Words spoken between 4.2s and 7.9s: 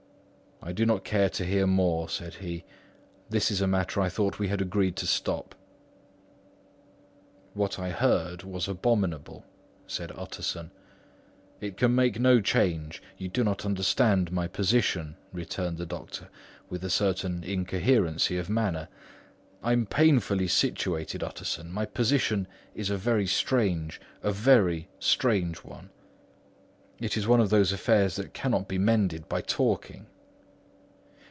we had agreed to drop." "What I